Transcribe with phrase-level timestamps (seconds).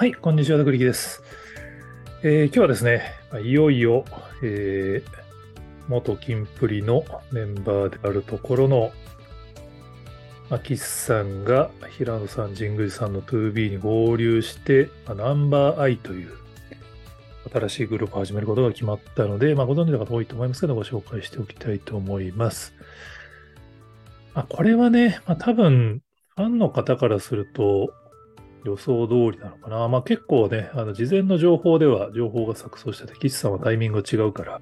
[0.00, 1.22] はい、こんにちは、たくりきです。
[2.22, 3.02] えー今日はですね、
[3.44, 4.06] いよいよ、
[4.42, 8.92] えー元キンプリのメンバーであるところの、
[10.48, 16.30] まあ、岸さんが平野さん、神宮寺さんの 2B に合流して、まあナンバー I という
[17.52, 22.72] 新しいグループを始めることが決まったので、まあ、ご存知の方多いと思いますけど、ご紹介しておきたいと思います。
[24.32, 26.00] まあ、これはね、まあ、多分、
[26.36, 27.92] ファンの方からすると、
[28.64, 29.88] 予想通りなのかな。
[29.88, 34.60] まあ結構ね、あの事前の情報では情報が錯綜してて、岸さんはタイミングが違うから、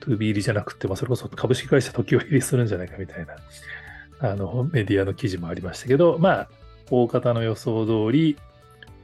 [0.00, 3.36] 2B 入りじゃなくて、まあそれこそ株式会社時を入りするんじゃないかみたいな、
[4.20, 6.48] あのメディアの記事もありましたけど、まあ
[6.90, 8.36] 大方の予想通り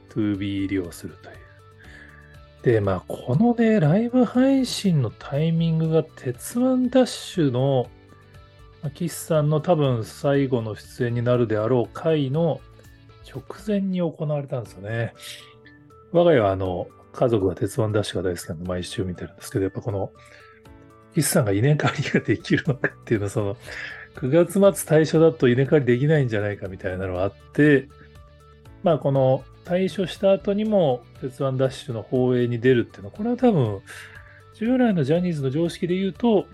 [0.09, 1.37] 2B 入りをするという。
[2.63, 7.89] で、まあこのね、ライブ配信のタイミングが鉄腕ダッシュの、
[8.93, 12.61] 岸さんの多分最後の出演になるであろう回の
[13.29, 15.13] 直前に行われたんですよね。
[16.11, 20.11] 我が家はあの、家族が鉄腕ダッシュが大好きなんで毎週見てるんですけど、やっぱこの、
[21.15, 23.57] 岸さんが稲刈りができるのかっていうのは、その、
[24.15, 27.87] 9月末対象だと稲刈りできないんじゃないかみたいなのがあって、
[28.83, 33.81] まあこの対処した後にも鉄腕ダッシュの放映に出るっていうのは、これは多分、
[34.55, 36.47] 従来のジャニーズの常識で言うと、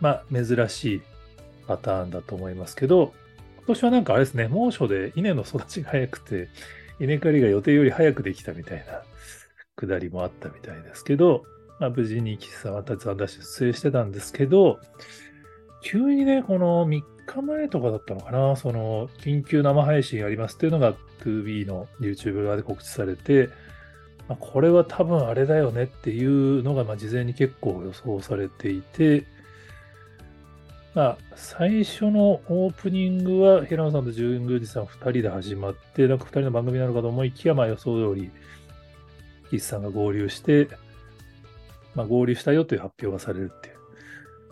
[0.00, 1.02] まあ珍しい
[1.66, 3.12] パターンだと思いますけど、
[3.70, 6.48] 今年はなんかあれですね、猛暑で稲の育ちが早くて、
[6.98, 9.04] 稲刈りが予定より早くできたみたいな
[9.76, 11.44] くだりもあったみたいですけど、
[11.78, 14.80] まあ、無事に岸さんは鉄腕ダッシュ出演してたんですけど、
[15.84, 23.50] 急にね、この3日前とかだったのかな、その緊急生配信やりますっていうのが 2B の YouTube 側で告知されて、
[24.26, 29.26] まあ、これは多分あれだよねっていうのがまあ事前に結構予想されていて、
[30.94, 38.30] まあ、最初のオープニングは平野さんと神宮寺さん2人で始まって、なんか2人の番組なのかと思いきや、まあ予想通り、
[39.50, 40.68] 岸さんが合流して、
[41.94, 43.76] まあ合流したよという発表がされるっていう。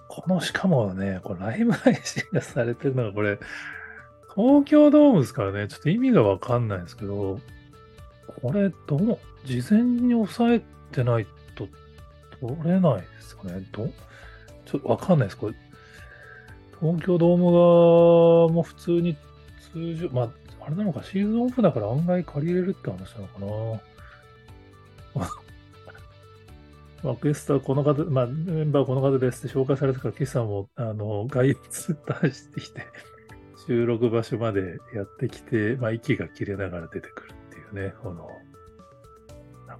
[0.08, 3.38] この、しかもね、これライブ配信がされてるのがこれ、
[4.36, 7.40] 東京ドームですからね、ちょっと意味がわかんないんですけど、
[8.40, 10.62] これ、どう、事前に抑え
[10.92, 11.66] てないと
[12.40, 13.66] 取れないですかね。
[13.72, 13.88] ど
[14.66, 15.36] ちょっとわかんないです。
[15.36, 15.54] これ、
[16.80, 19.16] 東京ドーム側も普通に
[19.72, 20.30] 通常、まあ、
[20.66, 23.40] あれなのか、シーズンオフだから案外借りれるって話なのか
[25.16, 25.26] な。
[27.02, 32.82] まあ、ゲストはこの方、まあ、メンバーはこの方ですって紹介されたから、岸さんも、あの、外出出してきて、
[33.66, 38.28] 収録場所までやってきて、まあ、息が切れながら出てくるっていうね、この、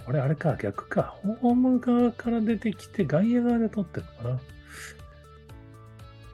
[0.05, 4.41] これあれか、逆か、ホーム側から出てきて、外野側で撮ってるのかな。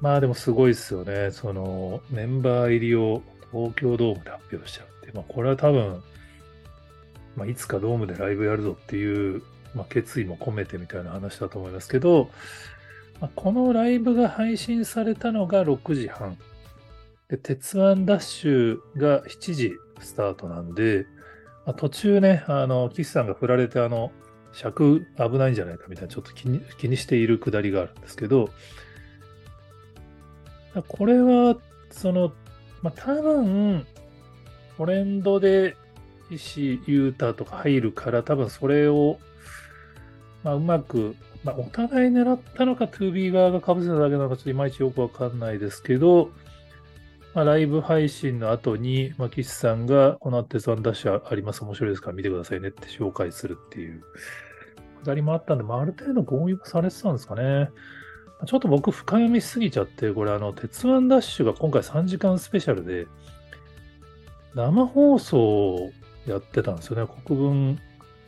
[0.05, 1.31] まあでもすごいですよね。
[1.31, 5.17] そのメンバー入りを東京ドームで発表しちゃうって。
[5.17, 6.03] まあこれは多分、
[7.37, 9.41] まあいつかドームでライブやるぞっていう、
[9.75, 12.29] まあ、決意も込めてみたいな話だと思いますけど、
[13.19, 16.37] まあ、このライブが配信されたのが6時半。
[17.29, 21.07] で、鉄腕ダッシュが7時スタートなんで、
[21.65, 24.13] まあ、途中ね、あの、岸さんが振られてあの、
[24.53, 28.51] 尺危ないんじゃないかみたいなちょっと気に気にしているくだりがあるんですけど、
[30.83, 31.57] これは、
[31.91, 32.33] その、
[32.83, 33.87] まあ、多分、
[34.77, 35.77] トレンドで
[36.31, 39.19] 石優太とか入るから、多分それを、
[40.43, 46.31] まあ、うまく、まあ、お互い狙ったのか、2B 側が被せただけなのか、ちょっといまいちよくわかんないですけど、
[47.35, 54.03] まあ、ライブ配信の後に、まあ、岸さんが、この後鉄腕ダッシュあります、面白いですから見てくださいねって紹介するっていう
[55.05, 57.71] くだりもあったんで、まあ、ある程度合意されてたんですかね。
[58.47, 63.07] ちょっと僕深読みしすぎちゃって、これあの、鉄腕ダッシュが今回3時間スペシャルで、
[64.55, 65.91] 生放送を
[66.27, 67.13] やってたんですよね。
[67.27, 67.81] 国分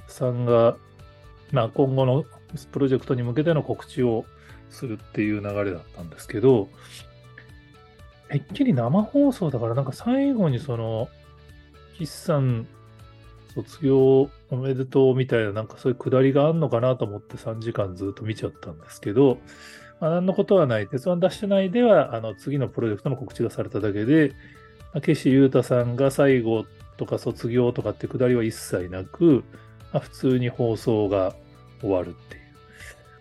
[0.09, 0.77] さんが、
[1.53, 2.25] まあ今後の
[2.73, 4.25] プロジェクトに向けての告知を
[4.71, 6.69] するっていう流れだったんですけど、
[8.31, 11.09] てっきり生放送だからなんか最後にその、
[11.99, 12.67] 岸さん
[13.55, 19.39] 卒業おめでとうみたいななんかそういうくだりがあるのかなと思って3時間ずっと見ちゃったんですけど、
[20.01, 20.87] まあ、何のことはない。
[20.87, 24.33] 鉄腕ダッシュ内では、あの、次のプロジェクトの告知がされただけで、
[25.03, 26.65] 岸優太さんが最後
[26.97, 29.45] とか卒業とかってくだりは一切なく、
[29.93, 31.35] まあ、普通に放送が
[31.81, 32.43] 終わるっていう。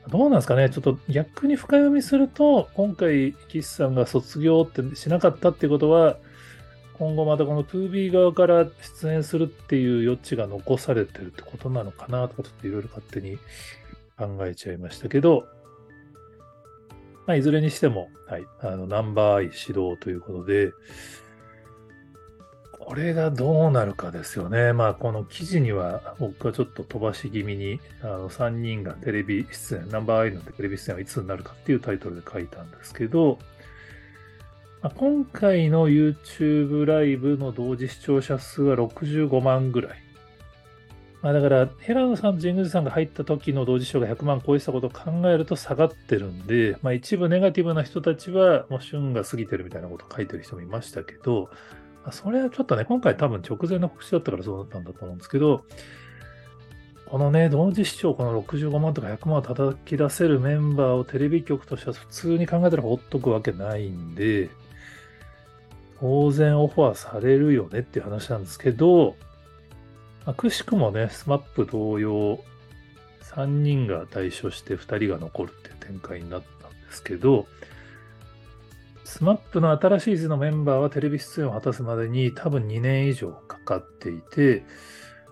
[0.09, 6.17] どうなんですかねちょっと逆に深読みすると、今回、岸さんが卒業ってしなかったってことは、
[6.97, 8.65] 今後またこの 2B 側から
[9.01, 13.37] 出演するっていう余地が残されてるってことなのかなとか、ちょっといろいろ勝手に
[14.17, 15.45] 考えちゃいましたけど、
[17.25, 20.71] まあ、いずれにしても、はい、あの、ナンバーアイ指導ということで、
[22.85, 24.71] これがどうなるかですよね。
[24.71, 33.39] まあ、この記事には、僕はちょっと飛ばし気味に、あの3人がテレビ出演、ナンバーアイのテレビ出演はいつになるかっていうタイトルで書いたんですけど、
[34.83, 40.04] まあ、今回の YouTube ライブの同時視聴者数は65万ぐらい。
[41.25, 51.49] まあ、だから、ヘラノさんと神宮寺さんが入った時の同時視聴が100万超えてたことを考えると下がってるんで、まあ、一部ネガティブな人たちは、もう旬が過ぎてるみたいなことを書いてる人もいましたけど、
[52.03, 55.65] まあ、それはちょっとね、今回多分直前の告知だったからそうだったんだと思うんですけど、
[57.07, 64.51] このね、同時視聴、この65万とか100万を叩き出せるメンバーをテレビ局としては普通に考えたらほっとくわけないんで、
[65.99, 69.15] 当然オファーされるよねっていう話なんですけど、
[70.25, 72.39] まあ、くしくもね、スマップ同様、
[73.35, 77.45] 3人が退所して2人が残るっていう展開になったんですけど、
[79.03, 84.63] SMAPの新しい地図のメンバーはテレビ出演を果たすまでに多分2年以上かかっていて、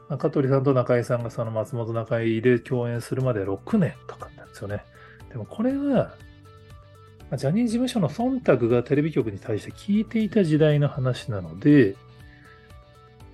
[0.10, 4.84] 香取さんと中居さんがそのまつもtoなかいで共演するまで6年かかったんですよね。
[5.30, 6.16] でもこれは、
[7.36, 11.96] ジャニーズ事務所の忖度がテレビ局に対して効いていた時代の話なので、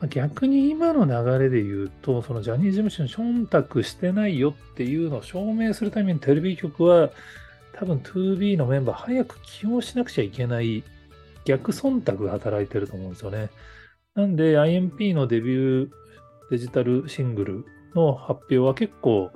[0.08, 7.10] 逆に今の流れで言うと、そのジャニーズ事務所に忖度してないよっていうのを証明するためにテレビ局は
[7.74, 10.84] 多分 2B のメンバー早く起用しなくちゃいけない
[11.46, 13.50] 逆忖度が働いてると思うんですよね。
[14.16, 15.90] なんで IMP のデビュー
[16.50, 19.32] デジタルシングルの発表は結構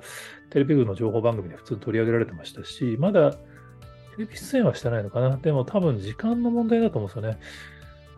[0.50, 3.38] テレビ局の情報番組で普通に取り上げられてましたし、まだテ
[4.18, 5.36] レビ出演はしてないのかな。
[5.36, 7.38] でも多分時間の問題だと思うんですよね。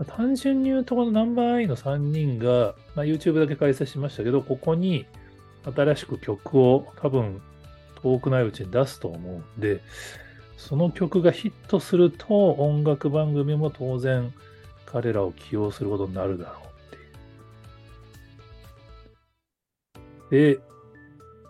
[0.05, 5.07] 単純に言うと、このナンバーアイの3人が、まあ、YouTube だけ開催しましたけど、ここに
[5.65, 7.41] 新しく曲を多分
[8.03, 9.81] 遠くないうちに出すと思うんで、
[10.57, 14.33] その曲がヒットすると音楽番組も当然
[14.85, 16.67] 彼らを起用することになるだろう
[20.31, 20.57] っていう。
[20.57, 20.61] で、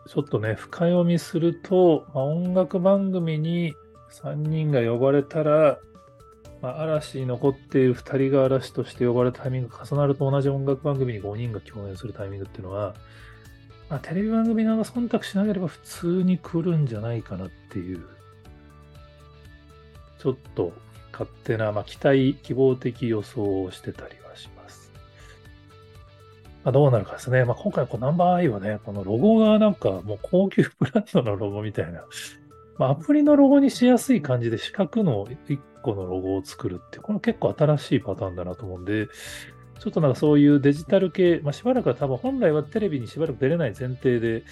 [0.09, 3.75] ちょっとね、深読みすると、まあ、音楽番組に
[4.13, 5.79] 3人が呼ばれたら、
[6.63, 12.95] まあ、嵐に残っている2人が嵐として呼ばれたタイミングが重なると同じ音楽番組に5人が共演するタイミングっていうのは、
[13.89, 18.05] まあ、テレビ番組側が忖度しなければ普通に来るんじゃないかなっていう、
[20.19, 20.73] ちょっと
[21.13, 24.93] 勝手な、まあ、期待、希望的予想をしてたりはします。
[26.65, 27.45] まあ、どうなるかですね。
[27.45, 32.05] まあ、今回こうナンバーアイはね、このロゴがなんかもう高級ブランドのロゴみたいな、
[32.79, 39.09] まあ、アプリのロゴにしやすい感じで四角の1個のロゴを作るって、これ結構新しいパターンだなと思うんで、
[39.79, 44.45] ちょっとなんかそういうデジタル系、まあ、しばらくは多分本来はテレビにしばらく出れない前提で、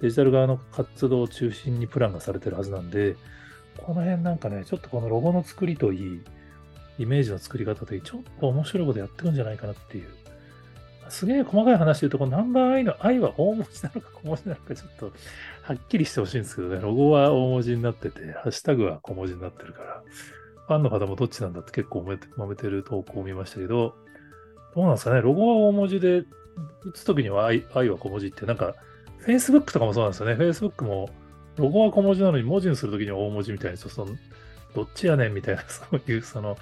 [0.00, 3.16] デジタル側の活動を中心にプランがされてるはずなんで、
[3.78, 6.20] この辺なんかね、ちょっとこのロゴの作りといい、
[6.98, 10.08] イメージの作り方といい、ちょっと面白いことやってるんじゃないかなっていう。
[11.10, 15.12] すげえ細かい話で言うと、このナンバーアイの愛は大文字なのか小文字なのか、ちょっと
[15.62, 20.02] はっきりしてほしいんですけどね、ロゴは大文字になってて、ハッシュタグは小文字になってるから、
[20.66, 23.94] ファンの方もどっちなんだって結構揉めてる投稿を見ましたけど、
[24.74, 26.24] どうなんですかね、ロゴは大文字で、
[26.84, 28.74] 打つときには愛愛は小文字って、なんか、
[29.26, 30.34] Facebook とかもそうなんですよね。
[30.34, 31.10] Facebook も、
[31.56, 34.12] ロゴは小文字なのに文字にするときには大文字みたいな、その、
[34.74, 36.56] どっちやねんみたいな、そういう、その、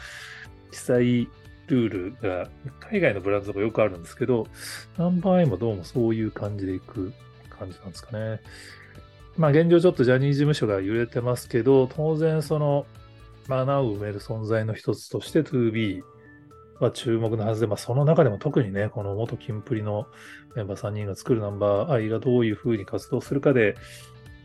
[0.70, 1.29] 記載
[1.69, 2.49] ルールが、
[2.81, 4.47] 海外のブランドとかよくあるんですけど、
[4.99, 7.13] ナンバーアイもどうもそういう感じでいく
[7.51, 8.41] 感じなんですかね。
[9.37, 12.87] まあ現状ちょっとジャニーズ事務所が揺れてますけど、当然その、
[13.49, 16.03] 穴を埋める存在の一つとして 2B
[16.81, 20.06] は注目のはずで、まあ、その中でも特にね、この元キンプリの
[20.56, 23.77] メンバー3人が作るナンバーアイがどういうふうに活動するかで、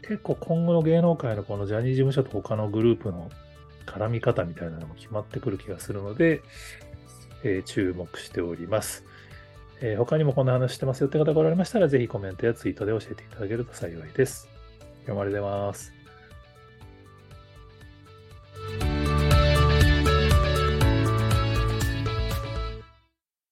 [0.01, 3.29] 結構今後の芸能界のこのジャニーズ事務所と他のグループの
[3.85, 6.41] 絡み方みたいなのも決まってくる気がするので、
[7.43, 9.03] えー、注目しております。
[9.81, 14.49] えー、他にもこんな話してますよって方がおられましたら、ぜひコメントやツイートで教えていただけると幸いです。
[15.01, 15.98] 読まれてます。